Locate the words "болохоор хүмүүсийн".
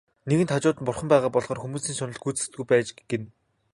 1.33-1.97